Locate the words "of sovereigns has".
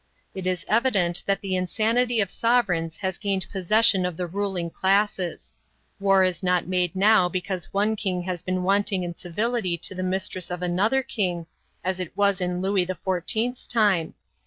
2.21-3.19